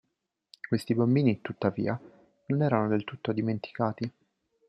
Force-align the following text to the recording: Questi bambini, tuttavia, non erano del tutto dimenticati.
Questi 0.67 0.95
bambini, 0.95 1.41
tuttavia, 1.41 1.95
non 2.47 2.63
erano 2.63 2.87
del 2.87 3.03
tutto 3.03 3.31
dimenticati. 3.31 4.11